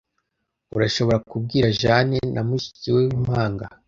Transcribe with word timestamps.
Urashobora 0.75 1.17
kubwira 1.29 1.67
Jane 1.81 2.17
na 2.33 2.41
mushiki 2.47 2.87
we 2.95 3.01
w'impanga? 3.07 3.65